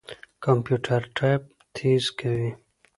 [0.43, 1.41] کمپيوټر ټايپ
[1.75, 2.49] تېز کوي.